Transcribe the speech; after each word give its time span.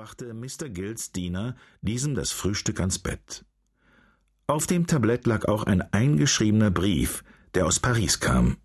brachte 0.00 0.32
Mr. 0.32 0.70
Gills 0.70 1.12
Diener 1.12 1.56
diesem 1.82 2.14
das 2.14 2.30
Frühstück 2.30 2.80
ans 2.80 2.98
Bett. 2.98 3.44
Auf 4.46 4.66
dem 4.66 4.86
Tablett 4.86 5.26
lag 5.26 5.44
auch 5.44 5.64
ein 5.64 5.82
eingeschriebener 5.92 6.70
Brief, 6.70 7.22
der 7.52 7.66
aus 7.66 7.80
Paris 7.80 8.18
kam. 8.18 8.56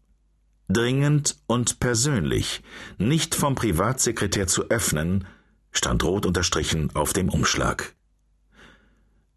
Dringend 0.70 1.36
und 1.46 1.82
persönlich, 1.82 2.64
nicht 2.98 3.36
vom 3.36 3.54
Privatsekretär 3.54 4.48
zu 4.48 4.70
öffnen, 4.70 5.28
stand 5.72 6.06
rot 6.06 6.26
unterstrichen 6.26 6.96
auf 6.96 7.12
dem 7.12 7.28
Umschlag. 7.28 7.94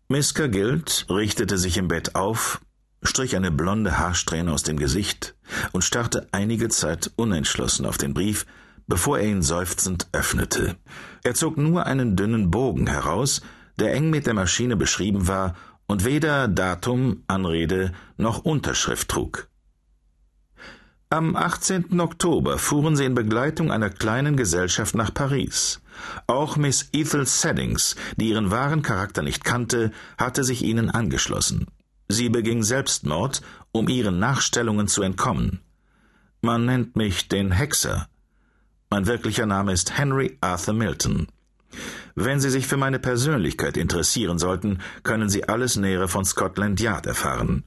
Miss 0.07 0.35
Cagild 0.35 1.05
richtete 1.11 1.59
sich 1.59 1.79
im 1.79 1.89
Bett 1.89 2.15
auf, 2.15 2.61
strich 3.03 3.35
eine 3.35 3.51
blonde 3.51 3.99
Haarsträhne 3.99 4.53
aus 4.53 4.63
dem 4.63 4.77
Gesicht 4.77 5.35
und 5.73 5.83
starrte 5.83 6.29
einige 6.31 6.69
Zeit 6.69 7.11
unentschlossen 7.17 7.87
auf 7.87 7.99
den 7.99 8.15
Brief, 8.15 8.47
bevor 8.89 9.19
er 9.19 9.29
ihn 9.29 9.43
seufzend 9.43 10.09
öffnete. 10.13 10.77
Er 11.23 11.35
zog 11.35 11.57
nur 11.57 11.87
einen 11.87 12.17
dünnen 12.17 12.51
Bogen 12.51 12.89
heraus, 12.89 13.41
der 13.79 13.95
eng 13.95 14.11
mit 14.11 14.27
der 14.27 14.35
Maschine 14.35 14.77
beschrieben 14.77 15.29
war 15.29 15.55
und 15.87 16.05
weder 16.05 16.49
Datum, 16.49 17.23
Anrede 17.29 17.93
noch 18.17 18.45
Unterschrift 18.45 19.09
trug. 19.09 19.49
Am 21.11 21.37
18. 21.37 21.99
Oktober 22.01 22.59
fuhren 22.59 22.95
sie 22.95 23.07
in 23.07 23.15
Begleitung 23.15 23.73
einer 23.73 23.89
kleinen 23.89 24.37
Gesellschaft 24.37 24.95
nach 24.95 25.15
Paris. 25.15 25.81
Auch 26.27 26.57
Miss 26.59 26.91
Ethel 26.93 27.25
Seddings, 27.25 27.97
die 28.17 28.29
ihren 28.29 28.51
wahren 28.51 28.83
Charakter 28.83 29.23
nicht 29.23 29.43
kannte, 29.43 29.91
hatte 30.19 30.45
sich 30.45 30.63
ihnen 30.63 30.91
angeschlossen. 30.91 31.67
Sie 32.09 32.29
beging 32.29 32.63
Selbstmord, 32.63 33.41
um 33.73 33.89
ihren 33.89 34.19
Nachstellungen 34.19 34.87
zu 34.87 35.01
entkommen. 35.01 35.61
Man 36.43 36.67
nennt 36.67 36.97
mich 36.97 37.29
den 37.29 37.53
Hexer. 37.53 38.07
Mein 38.91 39.07
wirklicher 39.07 39.45
Name 39.45 39.73
ist 39.73 39.99
Henry 39.99 40.39
Arthur 40.41 40.73
Milton. 40.75 41.29
Wenn 42.15 42.41
Sie 42.41 42.49
sich 42.49 42.67
für 42.67 42.79
meine 42.79 42.99
Persönlichkeit 42.99 43.77
interessieren 43.77 44.39
sollten, 44.39 44.79
können 45.03 45.29
Sie 45.29 45.47
alles 45.47 45.77
Nähere 45.77 46.09
von 46.09 46.25
Scotland 46.25 46.81
Yard 46.81 47.07
erfahren. 47.07 47.65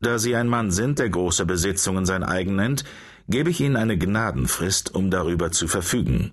Da 0.00 0.18
Sie 0.18 0.34
ein 0.34 0.48
Mann 0.48 0.70
sind, 0.70 0.98
der 0.98 1.10
große 1.10 1.44
Besitzungen 1.44 2.06
sein 2.06 2.22
eigen 2.22 2.56
nennt, 2.56 2.84
gebe 3.28 3.50
ich 3.50 3.60
Ihnen 3.60 3.76
eine 3.76 3.98
Gnadenfrist, 3.98 4.94
um 4.94 5.10
darüber 5.10 5.50
zu 5.50 5.68
verfügen. 5.68 6.32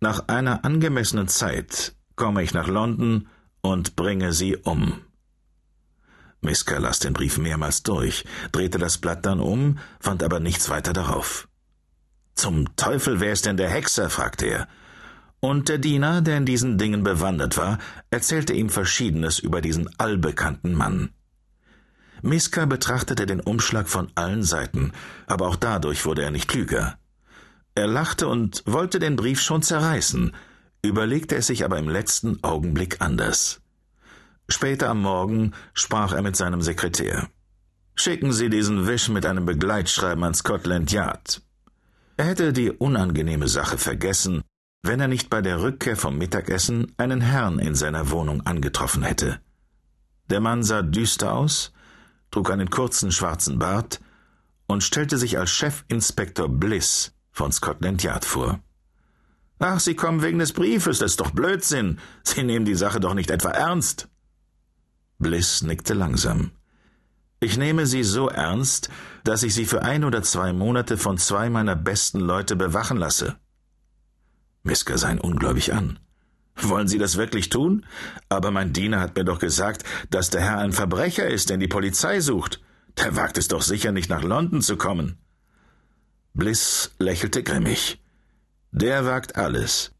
Nach 0.00 0.28
einer 0.28 0.64
angemessenen 0.64 1.28
Zeit 1.28 1.94
komme 2.16 2.42
ich 2.42 2.54
nach 2.54 2.66
London 2.66 3.28
und 3.60 3.94
bringe 3.94 4.32
Sie 4.32 4.56
um. 4.56 5.00
Miska 6.40 6.78
las 6.78 6.98
den 6.98 7.12
Brief 7.12 7.38
mehrmals 7.38 7.82
durch, 7.82 8.24
drehte 8.52 8.78
das 8.78 8.98
Blatt 8.98 9.26
dann 9.26 9.40
um, 9.40 9.78
fand 10.00 10.22
aber 10.22 10.40
nichts 10.40 10.70
weiter 10.70 10.92
darauf. 10.92 11.48
Zum 12.36 12.76
Teufel, 12.76 13.20
wer 13.20 13.32
ist 13.32 13.46
denn 13.46 13.56
der 13.56 13.70
Hexer? 13.70 14.10
fragte 14.10 14.46
er. 14.46 14.68
Und 15.40 15.68
der 15.68 15.78
Diener, 15.78 16.20
der 16.20 16.36
in 16.36 16.46
diesen 16.46 16.76
Dingen 16.78 17.02
bewandert 17.02 17.56
war, 17.56 17.78
erzählte 18.10 18.52
ihm 18.52 18.68
Verschiedenes 18.68 19.38
über 19.38 19.60
diesen 19.60 19.88
allbekannten 19.98 20.74
Mann. 20.74 21.10
Miska 22.22 22.66
betrachtete 22.66 23.26
den 23.26 23.40
Umschlag 23.40 23.88
von 23.88 24.10
allen 24.14 24.42
Seiten, 24.42 24.92
aber 25.26 25.48
auch 25.48 25.56
dadurch 25.56 26.04
wurde 26.04 26.22
er 26.22 26.30
nicht 26.30 26.48
klüger. 26.48 26.98
Er 27.74 27.86
lachte 27.86 28.28
und 28.28 28.62
wollte 28.66 28.98
den 28.98 29.16
Brief 29.16 29.40
schon 29.40 29.62
zerreißen, 29.62 30.32
überlegte 30.82 31.36
es 31.36 31.46
sich 31.46 31.64
aber 31.64 31.78
im 31.78 31.88
letzten 31.88 32.42
Augenblick 32.42 33.00
anders. 33.00 33.60
Später 34.48 34.90
am 34.90 35.02
Morgen 35.02 35.52
sprach 35.74 36.12
er 36.12 36.22
mit 36.22 36.36
seinem 36.36 36.62
Sekretär. 36.62 37.28
Schicken 37.94 38.32
Sie 38.32 38.50
diesen 38.50 38.86
Wisch 38.86 39.08
mit 39.08 39.24
einem 39.24 39.46
Begleitschreiben 39.46 40.22
an 40.22 40.34
Scotland 40.34 40.92
Yard. 40.92 41.42
Er 42.16 42.24
hätte 42.24 42.52
die 42.52 42.70
unangenehme 42.70 43.46
Sache 43.48 43.76
vergessen, 43.76 44.42
wenn 44.82 45.00
er 45.00 45.08
nicht 45.08 45.28
bei 45.28 45.42
der 45.42 45.60
Rückkehr 45.60 45.96
vom 45.96 46.16
Mittagessen 46.16 46.92
einen 46.96 47.20
Herrn 47.20 47.58
in 47.58 47.74
seiner 47.74 48.10
Wohnung 48.10 48.40
angetroffen 48.42 49.02
hätte. 49.02 49.40
Der 50.30 50.40
Mann 50.40 50.62
sah 50.62 50.82
düster 50.82 51.34
aus, 51.34 51.72
trug 52.30 52.50
einen 52.50 52.70
kurzen 52.70 53.12
schwarzen 53.12 53.58
Bart 53.58 54.00
und 54.66 54.82
stellte 54.82 55.18
sich 55.18 55.38
als 55.38 55.50
Chefinspektor 55.50 56.48
Bliss 56.48 57.12
von 57.32 57.52
Scotland 57.52 58.02
Yard 58.02 58.24
vor. 58.24 58.60
Ach, 59.58 59.80
Sie 59.80 59.94
kommen 59.94 60.22
wegen 60.22 60.38
des 60.38 60.52
Briefes, 60.52 60.98
das 60.98 61.12
ist 61.12 61.20
doch 61.20 61.30
Blödsinn. 61.30 61.98
Sie 62.24 62.42
nehmen 62.42 62.64
die 62.64 62.74
Sache 62.74 63.00
doch 63.00 63.14
nicht 63.14 63.30
etwa 63.30 63.50
ernst. 63.50 64.08
Bliss 65.18 65.62
nickte 65.62 65.94
langsam. 65.94 66.50
Ich 67.46 67.56
nehme 67.56 67.86
Sie 67.86 68.02
so 68.02 68.28
ernst, 68.28 68.90
dass 69.22 69.44
ich 69.44 69.54
Sie 69.54 69.66
für 69.66 69.82
ein 69.82 70.02
oder 70.02 70.20
zwei 70.24 70.52
Monate 70.52 70.98
von 70.98 71.16
zwei 71.16 71.48
meiner 71.48 71.76
besten 71.76 72.18
Leute 72.18 72.56
bewachen 72.56 72.96
lasse. 72.96 73.36
Miska 74.64 74.98
sah 74.98 75.12
ihn 75.12 75.20
ungläubig 75.20 75.72
an. 75.72 76.00
Wollen 76.56 76.88
Sie 76.88 76.98
das 76.98 77.16
wirklich 77.16 77.48
tun? 77.48 77.86
Aber 78.28 78.50
mein 78.50 78.72
Diener 78.72 78.98
hat 78.98 79.14
mir 79.14 79.22
doch 79.22 79.38
gesagt, 79.38 79.84
dass 80.10 80.30
der 80.30 80.40
Herr 80.40 80.58
ein 80.58 80.72
Verbrecher 80.72 81.28
ist, 81.28 81.48
den 81.48 81.60
die 81.60 81.68
Polizei 81.68 82.18
sucht. 82.18 82.60
Der 82.98 83.14
wagt 83.14 83.38
es 83.38 83.46
doch 83.46 83.62
sicher 83.62 83.92
nicht 83.92 84.10
nach 84.10 84.24
London 84.24 84.60
zu 84.60 84.76
kommen. 84.76 85.16
Bliss 86.34 86.96
lächelte 86.98 87.44
grimmig. 87.44 88.02
Der 88.72 89.06
wagt 89.06 89.36
alles. 89.36 89.92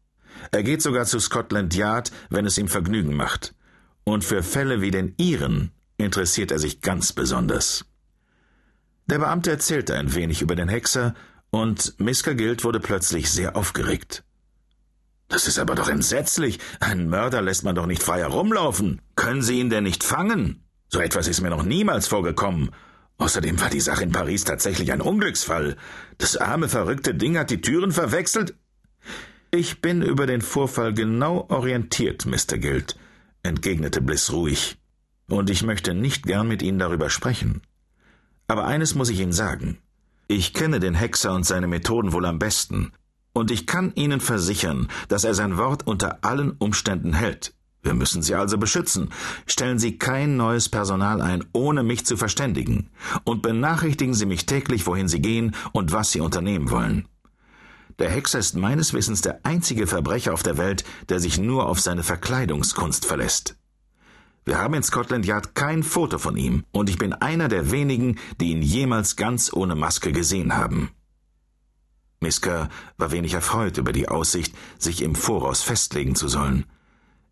Er 0.51 0.63
geht 0.63 0.81
sogar 0.81 1.05
zu 1.05 1.21
Scotland 1.21 1.73
Yard, 1.73 2.11
wenn 2.29 2.45
es 2.45 2.57
ihm 2.57 2.67
Vergnügen 2.67 3.15
macht. 3.15 3.55
Und 4.03 4.25
für 4.25 4.43
Fälle 4.43 4.81
wie 4.81 4.91
den 4.91 5.13
Ihren 5.15 5.71
interessiert 5.97 6.51
er 6.51 6.59
sich 6.59 6.81
ganz 6.81 7.13
besonders. 7.13 7.85
Der 9.07 9.19
Beamte 9.19 9.51
erzählte 9.51 9.95
ein 9.95 10.13
wenig 10.13 10.41
über 10.41 10.55
den 10.55 10.69
Hexer, 10.69 11.13
und 11.49 11.97
Miska 11.99 12.33
Guild 12.33 12.63
wurde 12.63 12.79
plötzlich 12.79 13.31
sehr 13.31 13.55
aufgeregt. 13.55 14.23
Das 15.29 15.47
ist 15.47 15.59
aber 15.59 15.75
doch 15.75 15.89
entsetzlich. 15.89 16.59
Einen 16.79 17.09
Mörder 17.09 17.41
lässt 17.41 17.63
man 17.63 17.75
doch 17.75 17.85
nicht 17.85 18.03
frei 18.03 18.19
herumlaufen. 18.19 19.01
Können 19.15 19.41
Sie 19.41 19.59
ihn 19.59 19.69
denn 19.69 19.83
nicht 19.83 20.03
fangen? 20.03 20.63
So 20.89 20.99
etwas 20.99 21.27
ist 21.27 21.41
mir 21.41 21.49
noch 21.49 21.63
niemals 21.63 22.07
vorgekommen. 22.07 22.71
Außerdem 23.17 23.59
war 23.59 23.69
die 23.69 23.81
Sache 23.81 24.03
in 24.03 24.11
Paris 24.11 24.43
tatsächlich 24.43 24.91
ein 24.91 25.01
Unglücksfall. 25.01 25.75
Das 26.17 26.37
arme, 26.37 26.69
verrückte 26.69 27.15
Ding 27.15 27.37
hat 27.37 27.49
die 27.49 27.61
Türen 27.61 27.91
verwechselt. 27.91 28.55
Ich 29.51 29.81
bin 29.81 30.01
über 30.01 30.27
den 30.27 30.41
Vorfall 30.41 30.93
genau 30.93 31.47
orientiert, 31.49 32.25
Mr. 32.25 32.57
Guild, 32.57 32.95
entgegnete 33.43 34.01
Bliss 34.01 34.31
ruhig. 34.31 34.77
Und 35.29 35.49
ich 35.49 35.63
möchte 35.63 35.93
nicht 35.93 36.23
gern 36.23 36.47
mit 36.47 36.61
Ihnen 36.61 36.79
darüber 36.79 37.09
sprechen. 37.09 37.61
Aber 38.47 38.65
eines 38.65 38.95
muss 38.95 39.09
ich 39.09 39.19
Ihnen 39.19 39.33
sagen. 39.33 39.77
Ich 40.27 40.53
kenne 40.53 40.79
den 40.79 40.93
Hexer 40.93 41.33
und 41.33 41.45
seine 41.45 41.67
Methoden 41.67 42.13
wohl 42.13 42.25
am 42.25 42.39
besten. 42.39 42.93
Und 43.33 43.51
ich 43.51 43.67
kann 43.67 43.93
Ihnen 43.95 44.19
versichern, 44.19 44.87
dass 45.09 45.23
er 45.23 45.33
sein 45.33 45.57
Wort 45.57 45.85
unter 45.85 46.23
allen 46.23 46.51
Umständen 46.51 47.13
hält. 47.13 47.53
Wir 47.83 47.93
müssen 47.93 48.21
Sie 48.21 48.35
also 48.35 48.57
beschützen. 48.57 49.09
Stellen 49.45 49.79
Sie 49.79 49.97
kein 49.97 50.37
neues 50.37 50.69
Personal 50.69 51.21
ein, 51.21 51.43
ohne 51.53 51.83
mich 51.83 52.05
zu 52.05 52.17
verständigen. 52.17 52.89
Und 53.23 53.41
benachrichtigen 53.41 54.13
Sie 54.13 54.25
mich 54.25 54.45
täglich, 54.45 54.87
wohin 54.87 55.07
Sie 55.07 55.21
gehen 55.21 55.55
und 55.73 55.91
was 55.91 56.11
Sie 56.11 56.19
unternehmen 56.19 56.71
wollen. 56.71 57.07
Der 57.99 58.09
Hexer 58.09 58.39
ist 58.39 58.55
meines 58.55 58.93
Wissens 58.93 59.21
der 59.21 59.39
einzige 59.43 59.87
Verbrecher 59.87 60.33
auf 60.33 60.43
der 60.43 60.57
Welt, 60.57 60.83
der 61.09 61.19
sich 61.19 61.37
nur 61.37 61.67
auf 61.67 61.79
seine 61.79 62.03
Verkleidungskunst 62.03 63.05
verlässt. 63.05 63.57
Wir 64.47 64.59
haben 64.59 64.75
in 64.75 64.83
Scotland 64.83 65.25
Yard 65.25 65.55
kein 65.55 65.83
Foto 65.83 66.17
von 66.17 66.37
ihm, 66.37 66.63
und 66.71 66.89
ich 66.89 66.97
bin 66.97 67.11
einer 67.11 67.49
der 67.49 67.69
wenigen, 67.69 68.17
die 68.39 68.51
ihn 68.51 68.61
jemals 68.61 69.17
ganz 69.17 69.51
ohne 69.51 69.75
Maske 69.75 70.13
gesehen 70.13 70.55
haben. 70.55 70.91
Miska 72.21 72.69
war 72.97 73.11
wenig 73.11 73.33
erfreut 73.33 73.77
über 73.77 73.91
die 73.91 74.07
Aussicht, 74.07 74.55
sich 74.79 75.01
im 75.01 75.15
Voraus 75.15 75.63
festlegen 75.63 76.15
zu 76.15 76.29
sollen. 76.29 76.63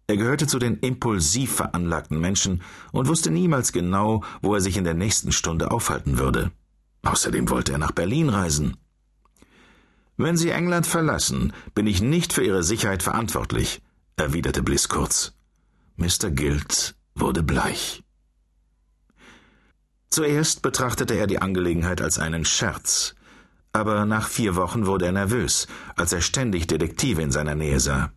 Er 0.08 0.18
gehörte 0.18 0.46
zu 0.46 0.60
den 0.60 0.78
impulsiv 0.80 1.54
veranlagten 1.56 2.20
Menschen 2.20 2.62
und 2.92 3.08
wusste 3.08 3.32
niemals 3.32 3.72
genau, 3.72 4.22
wo 4.42 4.54
er 4.54 4.60
sich 4.60 4.76
in 4.76 4.84
der 4.84 4.94
nächsten 4.94 5.32
Stunde 5.32 5.72
aufhalten 5.72 6.18
würde. 6.18 6.52
Außerdem 7.04 7.50
wollte 7.50 7.72
er 7.72 7.78
nach 7.78 7.94
Berlin 7.94 8.28
reisen. 8.28 8.76
Wenn 10.18 10.36
Sie 10.36 10.50
England 10.50 10.86
verlassen, 10.86 11.54
bin 11.76 11.88
ich 11.88 12.02
nicht 12.02 12.34
für 12.34 12.44
Ihre 12.44 12.64
Sicherheit 12.64 13.04
verantwortlich, 13.04 13.82
erwiderte 14.18 14.62
Bliss 14.62 14.90
kurz. 14.90 15.32
Mr. 15.96 16.30
Guild 16.30 16.95
wurde 17.16 17.44
bleich. 17.44 18.04
Zuerst 20.10 20.62
betrachtete 20.62 21.16
er 21.16 21.28
die 21.28 21.42
Angelegenheit 21.42 22.02
als 22.02 22.20
einen 22.20 22.46
Scherz, 22.46 23.16
aber 23.74 24.06
nach 24.06 24.30
vier 24.30 24.56
Wochen 24.56 24.86
wurde 24.86 25.06
er 25.06 25.12
nervös, 25.12 25.68
als 25.96 26.14
er 26.14 26.22
ständig 26.22 26.68
Detektive 26.68 27.22
in 27.22 27.32
seiner 27.32 27.56
Nähe 27.56 27.80
sah. 27.80 28.12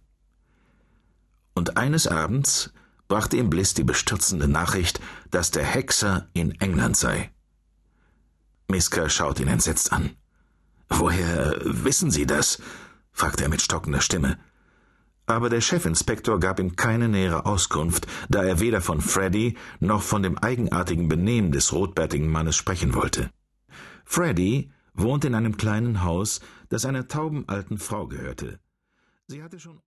Und 1.55 1.77
eines 1.77 2.06
Abends 2.06 2.73
brachte 3.09 3.37
ihm 3.37 3.50
Bliss 3.50 3.75
die 3.75 3.83
bestürzende 3.83 4.47
Nachricht, 4.47 5.00
dass 5.31 5.50
der 5.50 5.65
Hexer 5.65 6.29
in 6.35 6.53
England 6.61 6.97
sei. 6.97 7.33
Miska 8.69 9.09
schaut 9.09 9.41
ihn 9.41 9.49
entsetzt 9.49 9.93
an. 9.93 10.11
Woher 10.89 11.56
wissen 11.65 12.11
Sie 12.11 12.27
das? 12.27 12.61
fragte 13.11 13.43
er 13.45 13.49
mit 13.49 13.62
stockender 13.62 14.00
Stimme. 14.00 14.39
Aber 15.29 15.51
der 15.51 15.61
Chefinspektor 15.61 16.41
gab 16.41 16.59
ihm 16.59 16.75
keine 16.75 17.07
nähere 17.07 17.45
Auskunft, 17.45 18.07
da 18.31 18.43
er 18.43 18.61
weder 18.61 18.81
von 18.81 19.03
Freddy 19.03 19.59
noch 19.79 20.01
von 20.01 20.23
dem 20.23 20.39
eigenartigen 20.39 21.09
Benehmen 21.09 21.53
des 21.53 21.75
rotbärtigen 21.75 22.29
Mannes 22.29 22.57
sprechen 22.57 22.95
wollte. 22.95 23.31
Freddy 24.07 24.73
wohnte 24.95 25.27
in 25.27 25.35
einem 25.35 25.59
kleinen 25.59 26.03
Haus, 26.03 26.41
das 26.71 26.87
einer 26.87 27.09
tauben 27.09 27.47
alten 27.47 27.77
Frau 27.77 28.09
gehörte. 28.09 28.59
Sie 29.27 29.43
hatte 29.43 29.61
schon 29.61 29.83